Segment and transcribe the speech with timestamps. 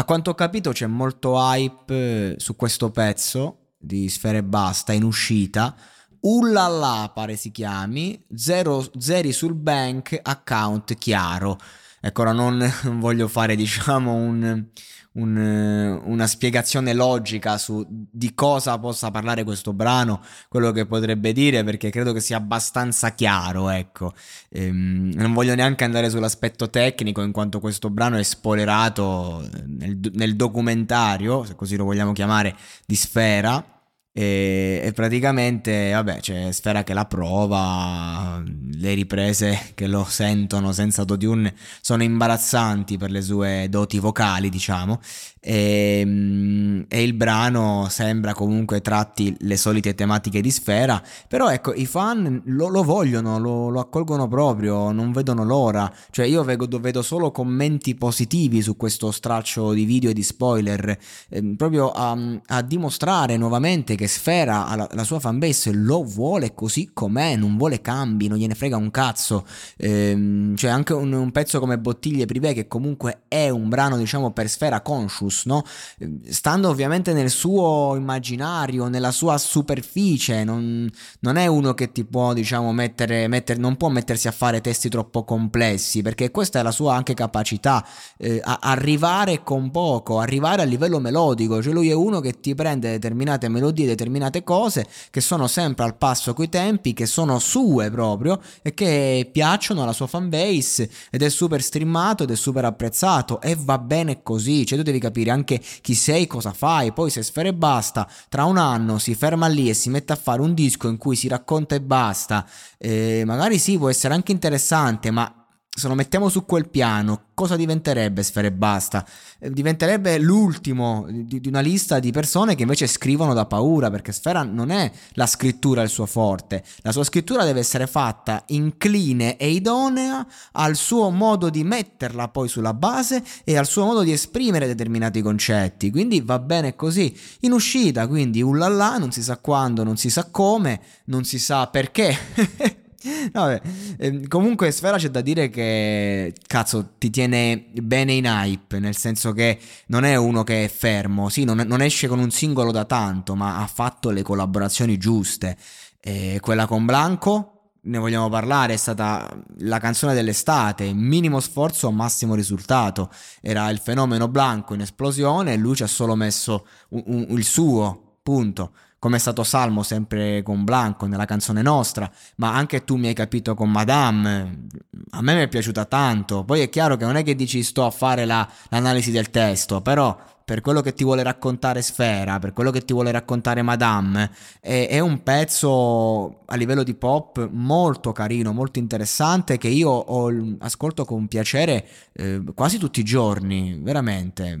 [0.00, 5.76] A quanto ho capito c'è molto hype su questo pezzo di Sfere Basta in uscita.
[6.20, 11.58] Ullala pare si chiami, zero, zeri sul bank, account chiaro.
[12.02, 12.66] Ecco, ora non
[12.98, 14.64] voglio fare diciamo un,
[15.12, 21.62] un, una spiegazione logica su di cosa possa parlare questo brano, quello che potrebbe dire,
[21.62, 24.14] perché credo che sia abbastanza chiaro, ecco.
[24.48, 30.36] Ehm, non voglio neanche andare sull'aspetto tecnico, in quanto questo brano è spoilerato nel, nel
[30.36, 33.79] documentario, se così lo vogliamo chiamare, di Sfera
[34.12, 41.02] e, e, praticamente, vabbè, c'è Sfera che la prova, le riprese che lo sentono senza
[41.02, 44.98] autotune sono imbarazzanti per le sue doti vocali, diciamo,
[45.38, 51.72] e, ehm, e, il brano sembra comunque tratti le solite tematiche di Sfera, però ecco,
[51.72, 56.78] i fan lo, lo vogliono, lo, lo, accolgono proprio, non vedono l'ora, cioè io vedo,
[56.78, 60.98] vedo, solo commenti positivi su questo straccio di video e di spoiler,
[61.28, 66.90] eh, proprio a, a dimostrare nuovamente che Sfera, la, la sua fanbase, lo vuole così
[66.92, 69.46] com'è, non vuole cambi, non gliene frega un cazzo.
[69.78, 74.32] Ehm, cioè anche un, un, pezzo come Bottiglie Privé, che comunque è un brano, diciamo,
[74.32, 75.62] per Sfera conscious, no?
[75.98, 80.90] Ehm, stando ovviamente nel suo immaginario, nella sua superficie, non,
[81.20, 84.88] non è uno che ti può, diciamo, mettere, mettere, non può mettersi a fare testi
[84.88, 87.86] troppo complessi, perché questa è la sua anche capacità,
[88.18, 92.90] eh, arrivare con poco, arrivare a livello melodico, cioè lui è uno che ti prende
[92.90, 98.40] determinate melodie determinate cose che sono sempre al passo coi tempi, che sono sue proprio
[98.62, 103.56] e che piacciono alla sua fanbase ed è super streamato ed è super apprezzato e
[103.58, 107.48] va bene così, cioè tu devi capire anche chi sei, cosa fai, poi se sfere
[107.48, 110.88] e basta, tra un anno si ferma lì e si mette a fare un disco
[110.88, 112.46] in cui si racconta e basta,
[112.78, 115.39] eh, magari sì può essere anche interessante, ma
[115.72, 119.06] se lo mettiamo su quel piano, cosa diventerebbe Sfera e Basta?
[119.38, 124.10] Eh, diventerebbe l'ultimo di, di, una lista di persone che invece scrivono da paura, perché
[124.10, 126.64] Sfera non è la scrittura il suo forte.
[126.78, 132.48] La sua scrittura deve essere fatta incline e idonea al suo modo di metterla poi
[132.48, 135.92] sulla base e al suo modo di esprimere determinati concetti.
[135.92, 137.16] Quindi va bene così.
[137.40, 141.68] In uscita, quindi ullala, non si sa quando, non si sa come, non si sa
[141.68, 142.78] perché.
[143.32, 143.60] Vabbè,
[143.98, 149.32] eh, comunque Sfera c'è da dire che cazzo ti tiene bene in hype, nel senso
[149.32, 152.84] che non è uno che è fermo, sì, non, non esce con un singolo da
[152.84, 155.56] tanto, ma ha fatto le collaborazioni giuste.
[156.02, 159.28] Eh, quella con Blanco, ne vogliamo parlare, è stata
[159.60, 163.10] la canzone dell'estate, minimo sforzo, massimo risultato.
[163.40, 167.44] Era il fenomeno Blanco in esplosione e lui ci ha solo messo un, un, il
[167.44, 172.96] suo, punto come è stato Salmo sempre con Blanco nella canzone nostra, ma anche tu
[172.96, 174.66] mi hai capito con Madame,
[175.12, 177.86] a me mi è piaciuta tanto, poi è chiaro che non è che dici sto
[177.86, 180.16] a fare la, l'analisi del testo, però
[180.50, 184.88] per quello che ti vuole raccontare Sfera, per quello che ti vuole raccontare Madame, è,
[184.90, 191.04] è, un pezzo a livello di pop molto carino, molto interessante che io ho, ascolto
[191.04, 194.58] con piacere eh, quasi tutti i giorni, veramente.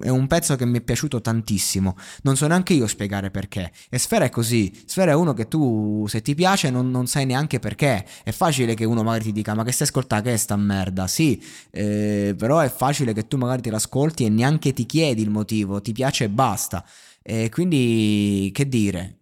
[0.00, 3.70] È un pezzo che mi è piaciuto tantissimo, non so neanche io spiegare perché.
[3.88, 7.24] E Sfera è così, Sfera è uno che tu se ti piace non, non sai
[7.24, 8.04] neanche perché.
[8.24, 11.06] È facile che uno magari ti dica ma che stai ascoltando che è sta merda,
[11.06, 11.40] sì,
[11.70, 15.30] eh, però è facile che tu magari ti l'ascolti e neanche ti chiedi chiedi il
[15.30, 16.84] motivo, ti piace e basta.
[17.22, 19.18] E quindi, che dire,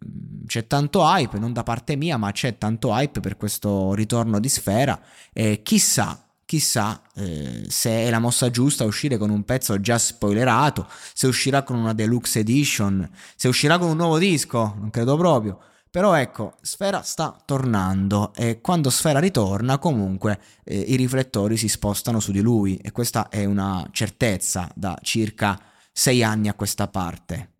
[0.46, 4.48] c'è tanto hype, non da parte mia, ma c'è tanto hype per questo ritorno di
[4.48, 5.00] Sfera
[5.32, 10.86] e chissà, chissà eh, se è la mossa giusta uscire con un pezzo già spoilerato,
[11.14, 15.58] se uscirà con una deluxe edition, se uscirà con un nuovo disco, non credo proprio.
[15.90, 22.18] Però ecco, Sfera sta tornando e quando Sfera ritorna comunque eh, i riflettori si spostano
[22.18, 25.60] su di lui e questa è una certezza da circa
[25.92, 27.51] sei anni a questa parte.